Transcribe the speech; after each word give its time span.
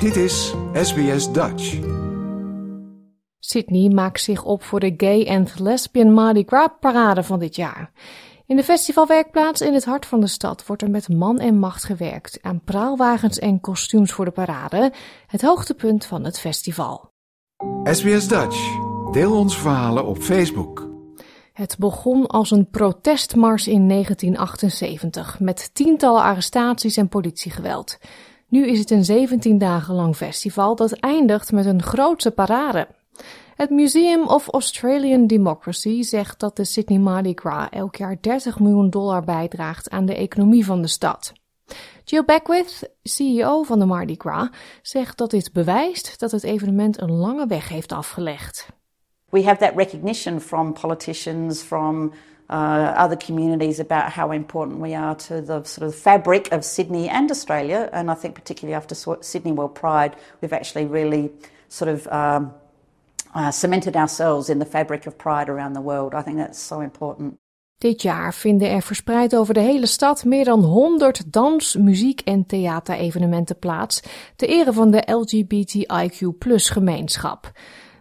Dit 0.00 0.16
is 0.16 0.54
SBS 0.72 1.32
Dutch. 1.32 1.78
Sydney 3.38 3.88
maakt 3.88 4.20
zich 4.20 4.44
op 4.44 4.62
voor 4.62 4.80
de 4.80 4.94
Gay 4.96 5.26
and 5.28 5.58
Lesbian 5.58 6.12
Mardi 6.12 6.44
Gras 6.46 6.68
parade 6.80 7.22
van 7.22 7.38
dit 7.38 7.56
jaar. 7.56 7.90
In 8.46 8.56
de 8.56 8.64
festivalwerkplaats 8.64 9.60
in 9.60 9.74
het 9.74 9.84
hart 9.84 10.06
van 10.06 10.20
de 10.20 10.26
stad 10.26 10.66
wordt 10.66 10.82
er 10.82 10.90
met 10.90 11.08
man 11.08 11.38
en 11.38 11.58
macht 11.58 11.84
gewerkt 11.84 12.38
aan 12.42 12.60
praalwagens 12.64 13.38
en 13.38 13.60
kostuums 13.60 14.12
voor 14.12 14.24
de 14.24 14.30
parade, 14.30 14.92
het 15.26 15.42
hoogtepunt 15.42 16.04
van 16.04 16.24
het 16.24 16.38
festival. 16.38 17.12
SBS 17.84 18.28
Dutch. 18.28 18.76
Deel 19.12 19.36
onze 19.36 19.58
verhalen 19.58 20.06
op 20.06 20.18
Facebook. 20.18 20.88
Het 21.52 21.76
begon 21.78 22.26
als 22.26 22.50
een 22.50 22.70
protestmars 22.70 23.66
in 23.68 23.88
1978 23.88 25.40
met 25.40 25.70
tientallen 25.72 26.22
arrestaties 26.22 26.96
en 26.96 27.08
politiegeweld. 27.08 27.98
Nu 28.48 28.66
is 28.66 28.78
het 28.78 28.90
een 28.90 29.04
17 29.04 29.58
dagen 29.58 29.94
lang 29.94 30.16
festival 30.16 30.76
dat 30.76 30.92
eindigt 30.92 31.52
met 31.52 31.66
een 31.66 31.82
grootse 31.82 32.30
parade. 32.30 32.88
Het 33.56 33.70
Museum 33.70 34.26
of 34.26 34.48
Australian 34.48 35.26
Democracy 35.26 36.02
zegt 36.02 36.40
dat 36.40 36.56
de 36.56 36.64
Sydney 36.64 36.98
Mardi 36.98 37.32
Gras 37.34 37.68
elk 37.70 37.96
jaar 37.96 38.16
30 38.20 38.58
miljoen 38.58 38.90
dollar 38.90 39.24
bijdraagt 39.24 39.90
aan 39.90 40.06
de 40.06 40.14
economie 40.14 40.64
van 40.64 40.82
de 40.82 40.88
stad. 40.88 41.32
Jill 42.04 42.24
Beckwith, 42.24 42.90
CEO 43.02 43.62
van 43.62 43.78
de 43.78 43.84
Mardi 43.84 44.14
Gras, 44.18 44.48
zegt 44.82 45.18
dat 45.18 45.30
dit 45.30 45.52
bewijst 45.52 46.20
dat 46.20 46.30
het 46.30 46.42
evenement 46.42 47.00
een 47.00 47.12
lange 47.12 47.46
weg 47.46 47.68
heeft 47.68 47.92
afgelegd. 47.92 48.68
We 49.30 49.44
have 49.44 49.58
that 49.58 49.72
recognition 49.76 50.40
from 50.40 50.72
politicians, 50.72 51.62
from 51.62 52.12
uh, 52.50 52.94
other 52.96 53.16
communities 53.16 53.78
about 53.80 54.12
how 54.12 54.30
important 54.30 54.78
we 54.78 54.94
are 54.94 55.14
to 55.14 55.40
the 55.40 55.64
sort 55.64 55.86
of 55.86 55.94
fabric 55.94 56.52
of 56.52 56.64
Sydney 56.64 57.08
and 57.08 57.30
Australia. 57.30 57.88
And 57.92 58.10
I 58.10 58.14
think 58.14 58.34
particularly 58.34 58.74
after 58.74 58.94
Sydney 59.20 59.52
World 59.52 59.74
Pride, 59.74 60.16
we've 60.40 60.52
actually 60.52 60.86
really 60.86 61.30
sort 61.68 61.90
of 61.90 62.06
um, 62.06 62.52
uh, 63.34 63.50
cemented 63.50 63.96
ourselves 63.96 64.48
in 64.48 64.58
the 64.58 64.64
fabric 64.64 65.06
of 65.06 65.16
pride 65.16 65.48
around 65.48 65.74
the 65.74 65.82
world. 65.82 66.14
I 66.14 66.22
think 66.22 66.38
that's 66.38 66.58
so 66.58 66.80
important. 66.80 67.38
Dit 67.78 68.02
jaar 68.02 68.34
vinden 68.34 68.70
er 68.70 68.82
verspreid 68.82 69.36
over 69.36 69.54
de 69.54 69.60
hele 69.60 69.86
stad 69.86 70.24
meer 70.24 70.44
dan 70.44 70.62
100 70.62 71.32
dans-, 71.32 71.76
muziek- 71.76 72.20
en 72.20 72.46
theaterevenementen 72.46 73.58
plaats 73.58 74.02
ter 74.36 74.48
ere 74.48 74.72
van 74.72 74.90
de 74.90 75.02
LGBTIQ 75.06 76.32
gemeenschap. 76.48 77.50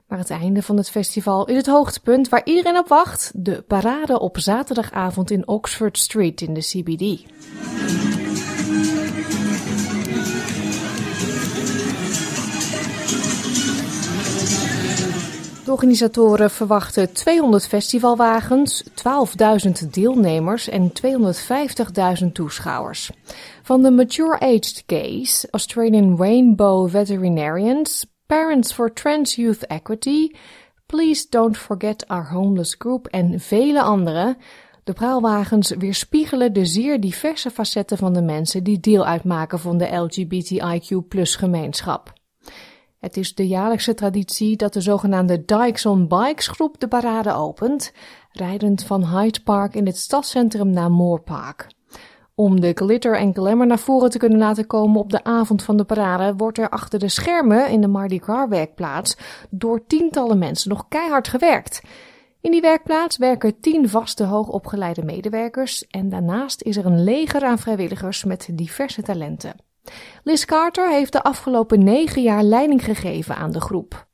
Maar 0.07 0.17
het 0.17 0.29
einde 0.29 0.61
van 0.61 0.77
het 0.77 0.89
festival 0.89 1.45
is 1.45 1.55
het 1.55 1.65
hoogtepunt 1.65 2.29
waar 2.29 2.45
iedereen 2.45 2.77
op 2.77 2.87
wacht: 2.87 3.31
de 3.35 3.61
parade 3.61 4.19
op 4.19 4.39
zaterdagavond 4.39 5.31
in 5.31 5.47
Oxford 5.47 5.97
Street 5.97 6.41
in 6.41 6.53
de 6.53 6.59
CBD. 6.59 7.25
De 15.65 15.73
organisatoren 15.73 16.51
verwachten 16.51 17.13
200 17.13 17.67
festivalwagens, 17.67 18.83
12.000 18.83 19.89
deelnemers 19.91 20.69
en 20.69 20.91
250.000 22.21 22.31
toeschouwers. 22.33 23.11
Van 23.63 23.81
de 23.81 23.91
mature-aged 23.91 24.83
gays, 24.85 25.45
Australian 25.51 26.17
Rainbow 26.17 26.89
Veterinarians, 26.89 28.05
Parents 28.27 28.73
for 28.73 28.93
Trans 28.93 29.35
Youth 29.35 29.63
Equity, 29.67 30.31
Please 30.85 31.25
Don't 31.29 31.57
Forget 31.57 32.07
Our 32.07 32.29
Homeless 32.29 32.75
Group 32.77 33.07
en 33.07 33.39
vele 33.39 33.81
andere. 33.81 34.37
De 34.83 34.93
praalwagens 34.93 35.69
weerspiegelen 35.69 36.53
de 36.53 36.65
zeer 36.65 36.99
diverse 36.99 37.49
facetten 37.51 37.97
van 37.97 38.13
de 38.13 38.21
mensen 38.21 38.63
die 38.63 38.79
deel 38.79 39.05
uitmaken 39.05 39.59
van 39.59 39.77
de 39.77 39.95
LGBTIQ 39.95 41.37
gemeenschap. 41.37 42.13
Het 42.99 43.17
is 43.17 43.35
de 43.35 43.47
jaarlijkse 43.47 43.93
traditie 43.93 44.55
dat 44.55 44.73
de 44.73 44.81
zogenaamde 44.81 45.45
Dykes 45.45 45.85
on 45.85 46.07
Bikes 46.07 46.47
groep 46.47 46.79
de 46.79 46.87
parade 46.87 47.33
opent, 47.33 47.93
rijdend 48.31 48.83
van 48.83 49.05
Hyde 49.05 49.41
Park 49.43 49.75
in 49.75 49.85
het 49.85 49.97
stadscentrum 49.97 50.69
naar 50.69 50.91
Moore 50.91 51.21
Park. 51.21 51.67
Om 52.39 52.61
de 52.61 52.71
glitter 52.75 53.17
en 53.17 53.33
glamour 53.33 53.67
naar 53.67 53.79
voren 53.79 54.09
te 54.09 54.17
kunnen 54.17 54.37
laten 54.37 54.67
komen 54.67 54.99
op 54.99 55.11
de 55.11 55.23
avond 55.23 55.63
van 55.63 55.77
de 55.77 55.83
parade, 55.83 56.35
wordt 56.35 56.57
er 56.57 56.69
achter 56.69 56.99
de 56.99 57.09
schermen 57.09 57.69
in 57.69 57.81
de 57.81 57.87
Mardi 57.87 58.19
Gras 58.19 58.49
werkplaats 58.49 59.17
door 59.49 59.85
tientallen 59.87 60.37
mensen 60.37 60.69
nog 60.69 60.85
keihard 60.89 61.27
gewerkt. 61.27 61.81
In 62.41 62.51
die 62.51 62.61
werkplaats 62.61 63.17
werken 63.17 63.59
tien 63.59 63.89
vaste 63.89 64.23
hoogopgeleide 64.23 65.03
medewerkers 65.03 65.87
en 65.87 66.09
daarnaast 66.09 66.61
is 66.61 66.77
er 66.77 66.85
een 66.85 67.03
leger 67.03 67.43
aan 67.43 67.59
vrijwilligers 67.59 68.23
met 68.23 68.49
diverse 68.51 69.01
talenten. 69.01 69.55
Liz 70.23 70.45
Carter 70.45 70.89
heeft 70.89 71.11
de 71.11 71.23
afgelopen 71.23 71.83
negen 71.83 72.21
jaar 72.21 72.43
leiding 72.43 72.83
gegeven 72.83 73.35
aan 73.35 73.51
de 73.51 73.61
groep. 73.61 74.07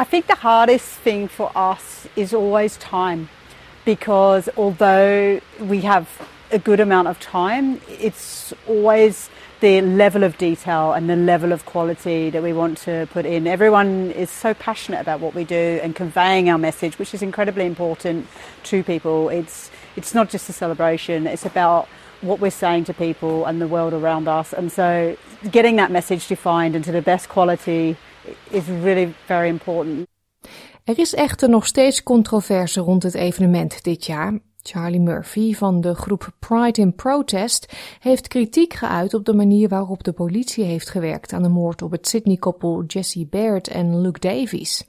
I 0.00 0.04
think 0.08 0.24
the 0.24 0.36
hardest 0.38 0.98
thing 1.02 1.30
for 1.30 1.50
us 1.72 2.06
is 2.14 2.34
always 2.34 2.76
time. 2.76 3.22
Because 3.84 4.50
although 4.54 5.40
we 5.68 5.86
have 5.86 6.36
a 6.50 6.58
good 6.58 6.80
amount 6.80 7.08
of 7.08 7.20
time, 7.20 7.80
it's 7.88 8.52
always 8.66 9.30
the 9.60 9.80
level 9.80 10.22
of 10.22 10.38
detail 10.38 10.92
and 10.92 11.10
the 11.10 11.16
level 11.16 11.52
of 11.52 11.64
quality 11.64 12.30
that 12.30 12.42
we 12.42 12.52
want 12.52 12.78
to 12.78 13.08
put 13.12 13.26
in. 13.26 13.46
Everyone 13.46 14.10
is 14.12 14.30
so 14.30 14.54
passionate 14.54 15.00
about 15.00 15.20
what 15.20 15.34
we 15.34 15.44
do 15.44 15.80
and 15.82 15.96
conveying 15.96 16.48
our 16.48 16.58
message, 16.58 16.98
which 16.98 17.12
is 17.12 17.22
incredibly 17.22 17.66
important 17.66 18.26
to 18.64 18.82
people. 18.82 19.28
It's 19.28 19.70
it's 19.96 20.14
not 20.14 20.30
just 20.30 20.48
a 20.48 20.52
celebration, 20.52 21.26
it's 21.26 21.44
about 21.44 21.88
what 22.20 22.40
we're 22.40 22.50
saying 22.50 22.84
to 22.84 22.94
people 22.94 23.46
and 23.46 23.60
the 23.60 23.66
world 23.66 23.92
around 23.92 24.28
us. 24.28 24.52
And 24.52 24.70
so 24.70 25.16
getting 25.50 25.76
that 25.76 25.90
message 25.90 26.28
defined 26.28 26.76
into 26.76 26.92
the 26.92 27.02
best 27.02 27.28
quality 27.28 27.96
is 28.52 28.68
really 28.68 29.14
very 29.26 29.48
important. 29.48 30.08
Er 30.84 30.98
is 30.98 31.14
echter 31.14 31.48
nog 31.48 31.66
steeds 31.66 32.02
controverse 32.02 32.80
rond 32.80 33.02
het 33.02 33.14
evenement 33.14 33.82
dit 33.84 34.04
jaar. 34.04 34.38
Charlie 34.70 35.00
Murphy 35.00 35.54
van 35.54 35.80
de 35.80 35.94
groep 35.94 36.32
Pride 36.38 36.80
in 36.80 36.94
Protest 36.94 37.72
heeft 38.00 38.28
kritiek 38.28 38.74
geuit 38.74 39.14
op 39.14 39.24
de 39.24 39.34
manier 39.34 39.68
waarop 39.68 40.04
de 40.04 40.12
politie 40.12 40.64
heeft 40.64 40.90
gewerkt 40.90 41.32
aan 41.32 41.42
de 41.42 41.48
moord 41.48 41.82
op 41.82 41.90
het 41.90 42.08
Sydney-koppel 42.08 42.84
Jesse 42.84 43.26
Baird 43.26 43.68
en 43.68 44.00
Luke 44.00 44.20
Davies. 44.20 44.86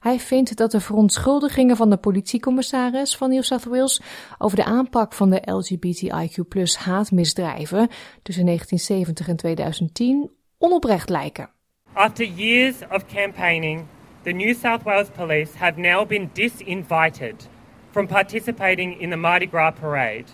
Hij 0.00 0.20
vindt 0.20 0.56
dat 0.56 0.70
de 0.70 0.80
verontschuldigingen 0.80 1.76
van 1.76 1.90
de 1.90 1.96
politiecommissaris 1.96 3.16
van 3.16 3.30
New 3.30 3.42
South 3.42 3.64
Wales 3.64 4.02
over 4.38 4.56
de 4.56 4.64
aanpak 4.64 5.12
van 5.12 5.30
de 5.30 5.42
LGBTIQ 5.44 6.78
haatmisdrijven 6.78 7.88
tussen 8.22 8.44
1970 8.44 9.28
en 9.28 9.36
2010 9.36 10.30
onoprecht 10.58 11.08
lijken. 11.08 11.50
After 11.92 12.26
years 12.26 12.76
of 12.90 13.06
campaigning, 13.06 13.84
the 14.22 14.30
New 14.30 14.54
South 14.54 14.82
Wales 14.82 15.08
Police 15.16 15.56
have 15.56 15.80
now 15.80 16.08
been 16.08 16.30
disinvited 16.32 17.48
from 17.92 18.08
participating 18.08 19.00
in 19.00 19.10
the 19.10 19.16
Mardi 19.16 19.46
Gras 19.46 19.72
parade. 19.72 20.26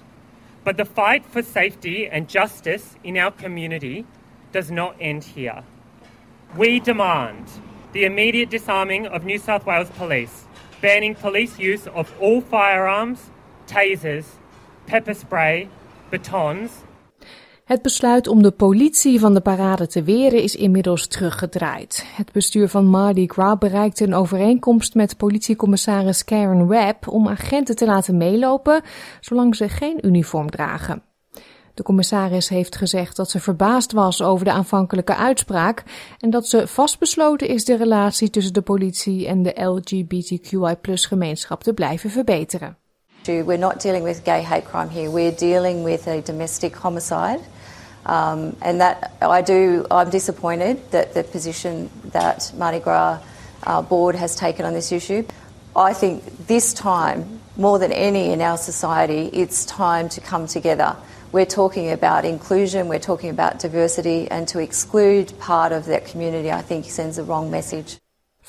But 0.65 0.77
the 0.77 0.85
fight 0.85 1.27
for 1.27 1.43
safety 1.43 2.07
and 2.07 2.29
justice 2.29 2.97
in 3.03 3.17
our 3.19 3.31
community 3.31 4.07
does 4.53 4.71
not 4.71 4.97
end 5.01 5.25
here. 5.25 5.65
We 6.57 6.81
demand 6.81 7.47
the 7.93 8.05
immediate 8.05 8.51
disarming 8.51 9.07
of 9.07 9.25
New 9.25 9.39
South 9.39 9.67
Wales 9.67 9.91
Police, 9.91 10.45
banning 10.81 11.15
police 11.15 11.59
use 11.59 11.87
of 11.89 12.13
all 12.21 12.41
firearms, 12.41 13.31
tasers, 13.67 14.27
pepper 14.87 15.15
spray, 15.15 15.69
batons. 16.11 16.85
Het 17.69 17.83
besluit 17.83 18.29
om 18.29 18.43
de 18.43 18.51
politie 18.51 19.21
van 19.21 19.35
de 19.35 19.41
parade 19.41 19.87
te 19.87 20.03
weren 20.03 20.43
is 20.43 20.57
inmiddels 20.57 21.07
teruggedraaid. 21.07 22.05
Het 22.15 22.33
bestuur 22.33 22.69
van 22.69 22.87
Mardi 22.87 23.27
Gras 23.27 23.59
bereikte 23.59 24.05
een 24.05 24.15
overeenkomst 24.15 24.95
met 24.95 25.17
politiecommissaris 25.17 26.25
Karen 26.25 26.67
Webb 26.67 27.09
om 27.09 27.29
agenten 27.29 27.77
te 27.77 27.87
laten 27.87 28.17
meelopen 28.17 28.83
zolang 29.21 29.57
ze 29.57 29.69
geen 29.69 30.07
uniform 30.07 30.51
dragen. 30.51 31.03
De 31.75 31.83
commissaris 31.83 32.49
heeft 32.49 32.77
gezegd 32.77 33.17
dat 33.17 33.31
ze 33.31 33.41
verbaasd 33.41 33.93
was 33.93 34.23
over 34.23 34.45
de 34.45 34.53
aanvankelijke 34.53 35.17
uitspraak 35.17 35.83
en 36.19 36.31
dat 36.31 36.47
ze 36.47 36.67
vastbesloten 36.67 37.49
is 37.49 37.65
de 37.65 37.77
relatie 37.77 38.31
tussen 38.31 38.53
de 38.53 38.63
politie 38.63 39.27
en 39.27 39.43
de 39.43 39.63
LGBTQI 39.65 40.77
gemeenschap 40.83 41.63
te 41.63 41.73
blijven 41.73 42.11
verbeteren. 42.11 42.77
We're 43.25 43.59
not 43.59 43.83
dealing 43.83 44.05
with 44.05 44.21
gay 44.25 44.43
hate 44.43 44.67
crime 44.71 44.89
here. 44.89 45.11
We're 45.11 45.35
dealing 45.35 45.85
with 45.85 46.07
a 46.07 46.21
domestic 46.21 46.75
homicide. 46.75 47.41
Um, 48.07 48.57
and 48.63 48.81
that 48.81 49.13
I 49.21 49.43
do, 49.43 49.87
I'm 49.91 50.11
disappointed 50.11 50.91
that 50.93 51.15
the 51.15 51.25
position 51.25 51.91
that 52.07 52.53
Mardi 52.57 52.81
Gras 52.81 53.21
uh, 53.65 53.83
board 53.83 54.15
has 54.15 54.35
taken 54.35 54.65
on 54.65 54.73
this 54.73 54.93
issue. 54.93 55.27
I 55.77 55.93
think 55.93 56.47
this 56.47 56.73
time, 56.73 57.41
more 57.57 57.79
than 57.79 57.93
any 57.93 58.33
in 58.33 58.41
our 58.41 58.57
society, 58.57 59.27
it's 59.27 59.65
time 59.67 60.09
to 60.11 60.21
come 60.21 60.47
together. 60.47 60.97
we're 61.33 61.45
talking 61.45 61.91
about 61.91 62.25
inclusion, 62.25 62.89
we're 62.89 62.99
talking 62.99 63.31
about 63.31 63.59
diversity, 63.59 64.31
and 64.31 64.49
to 64.49 64.59
exclude 64.59 65.39
part 65.39 65.73
of 65.73 65.87
that 65.87 66.07
community, 66.07 66.51
I 66.51 66.63
think 66.63 66.87
sends 66.87 67.19
a 67.19 67.25
wrong 67.25 67.51
message. 67.51 67.99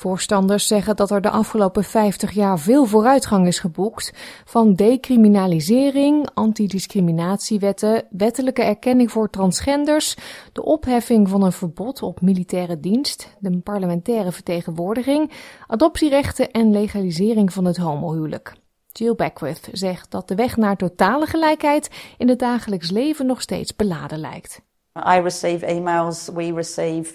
Voorstanders 0.00 0.66
zeggen 0.66 0.96
dat 0.96 1.10
er 1.10 1.20
de 1.20 1.30
afgelopen 1.30 1.84
50 1.84 2.30
jaar 2.30 2.58
veel 2.58 2.84
vooruitgang 2.84 3.46
is 3.46 3.58
geboekt. 3.58 4.12
Van 4.44 4.74
decriminalisering, 4.74 6.28
antidiscriminatiewetten, 6.34 8.06
wettelijke 8.10 8.62
erkenning 8.62 9.10
voor 9.10 9.30
transgenders, 9.30 10.16
de 10.52 10.64
opheffing 10.64 11.28
van 11.28 11.42
een 11.42 11.52
verbod 11.52 12.02
op 12.02 12.20
militaire 12.20 12.80
dienst, 12.80 13.36
de 13.38 13.58
parlementaire 13.58 14.32
vertegenwoordiging, 14.32 15.30
adoptierechten 15.66 16.50
en 16.50 16.70
legalisering 16.70 17.52
van 17.52 17.64
het 17.64 17.76
homohuwelijk. 17.76 18.54
Jill 18.92 19.14
Beckwith 19.14 19.68
zegt 19.72 20.10
dat 20.10 20.28
de 20.28 20.34
weg 20.34 20.56
naar 20.56 20.76
totale 20.76 21.26
gelijkheid 21.26 21.90
in 22.18 22.28
het 22.28 22.38
dagelijks 22.38 22.90
leven 22.90 23.26
nog 23.26 23.40
steeds 23.40 23.76
beladen 23.76 24.18
lijkt. 24.18 24.60
I 24.96 25.20
receive 25.20 25.66
emails, 25.66 26.28
we 26.34 26.52
receive 26.54 27.14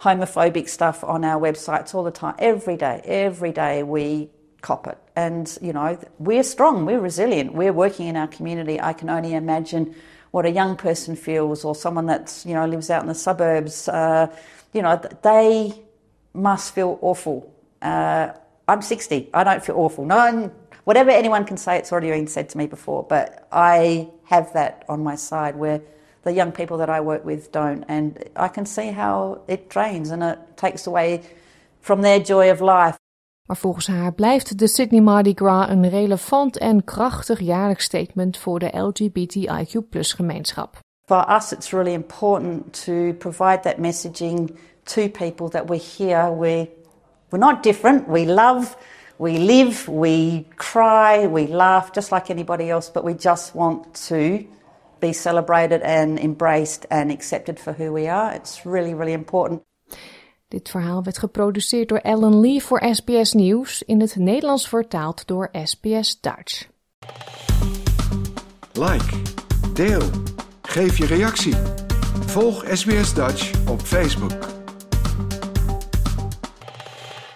homophobic 0.00 0.68
stuff 0.68 1.02
on 1.02 1.24
our 1.24 1.40
websites 1.40 1.94
all 1.94 2.04
the 2.04 2.10
time. 2.10 2.34
Every 2.38 2.76
day, 2.76 3.00
every 3.04 3.52
day 3.52 3.82
we 3.82 4.30
cop 4.60 4.86
it. 4.86 4.98
And, 5.16 5.56
you 5.60 5.72
know, 5.72 5.98
we're 6.18 6.42
strong, 6.42 6.86
we're 6.86 7.00
resilient, 7.00 7.52
we're 7.52 7.72
working 7.72 8.06
in 8.06 8.16
our 8.16 8.28
community. 8.28 8.80
I 8.80 8.92
can 8.92 9.10
only 9.10 9.34
imagine 9.34 9.94
what 10.30 10.46
a 10.46 10.50
young 10.50 10.76
person 10.76 11.16
feels 11.16 11.64
or 11.64 11.74
someone 11.74 12.06
that's, 12.06 12.46
you 12.46 12.54
know, 12.54 12.66
lives 12.66 12.90
out 12.90 13.02
in 13.02 13.08
the 13.08 13.14
suburbs. 13.14 13.88
Uh, 13.88 14.28
you 14.72 14.82
know, 14.82 15.00
they 15.22 15.72
must 16.34 16.74
feel 16.74 16.98
awful. 17.00 17.52
Uh, 17.82 18.32
I'm 18.68 18.82
60, 18.82 19.30
I 19.32 19.44
don't 19.44 19.64
feel 19.64 19.76
awful. 19.76 20.04
No, 20.04 20.52
whatever 20.84 21.10
anyone 21.10 21.44
can 21.44 21.56
say, 21.56 21.78
it's 21.78 21.90
already 21.90 22.10
been 22.10 22.26
said 22.26 22.48
to 22.50 22.58
me 22.58 22.66
before, 22.66 23.02
but 23.02 23.48
I 23.50 24.10
have 24.24 24.52
that 24.52 24.84
on 24.88 25.02
my 25.02 25.16
side 25.16 25.56
where 25.56 25.80
the 26.22 26.32
young 26.32 26.52
people 26.52 26.76
that 26.78 26.88
I 26.88 27.00
work 27.00 27.24
with 27.24 27.50
don't. 27.50 27.84
And 27.88 28.18
I 28.36 28.48
can 28.48 28.66
see 28.66 28.92
how 28.92 29.40
it 29.46 29.68
drains 29.68 30.10
and 30.10 30.22
it 30.22 30.38
takes 30.56 30.86
away 30.86 31.20
from 31.80 32.02
their 32.02 32.20
joy 32.20 32.50
of 32.50 32.60
life. 32.60 32.96
Maar 33.48 33.56
volgens 33.56 33.86
haar 33.86 34.12
blijft 34.12 34.58
de 34.58 34.66
Sydney 34.66 35.00
Mardi 35.00 35.32
Gras 35.34 35.68
een 35.68 35.88
relevant 35.88 36.58
en 36.58 36.84
krachtig 36.84 37.40
jaarlijks 37.40 37.84
statement 37.84 38.36
voor 38.36 38.58
de 38.58 38.78
LGBTIQ 38.78 39.84
gemeenschap. 39.90 40.78
For 41.04 41.34
us, 41.36 41.52
it's 41.52 41.70
really 41.70 41.92
important 41.92 42.84
to 42.84 43.12
provide 43.18 43.60
that 43.62 43.78
messaging 43.78 44.50
to 44.84 45.08
people 45.08 45.48
that 45.48 45.68
we're 45.68 45.84
here, 45.96 46.34
we're, 46.36 46.68
we're 47.30 47.44
not 47.44 47.62
different, 47.62 48.06
we 48.08 48.26
love, 48.26 48.76
we 49.16 49.30
live, 49.30 49.90
we 49.90 50.44
cry, 50.54 51.28
we 51.28 51.46
laugh 51.46 51.90
just 51.94 52.10
like 52.10 52.30
anybody 52.30 52.68
else, 52.68 52.92
but 52.92 53.04
we 53.04 53.14
just 53.14 53.54
want 53.54 54.06
to 54.08 54.44
be 54.98 55.12
celebrated 55.12 55.82
and 55.82 56.18
embraced 56.18 56.86
and 56.88 57.10
accepted 57.10 57.60
for 57.60 57.74
who 57.78 57.92
we 57.92 58.10
are. 58.10 58.34
It's 58.34 58.64
really, 58.64 58.94
really 58.94 59.12
important. 59.12 59.62
Dit 60.48 60.70
verhaal 60.70 61.02
werd 61.02 61.18
geproduceerd 61.18 61.88
door 61.88 61.98
Ellen 61.98 62.40
Lee 62.40 62.62
voor 62.62 62.82
SBS 62.92 63.32
Nieuws, 63.32 63.82
in 63.82 64.00
het 64.00 64.16
Nederlands 64.16 64.68
vertaald 64.68 65.26
door 65.26 65.48
SBS 65.64 66.20
Dutch. 66.20 66.68
Like, 68.72 69.16
deel, 69.74 70.02
geef 70.62 70.98
je 70.98 71.06
reactie. 71.06 71.54
Volg 72.26 72.64
SBS 72.68 73.14
Dutch 73.14 73.68
op 73.68 73.80
Facebook. 73.80 74.57